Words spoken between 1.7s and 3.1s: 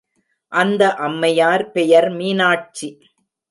பெயர் மீனாட்சி.